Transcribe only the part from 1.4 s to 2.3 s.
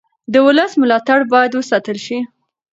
وساتل شي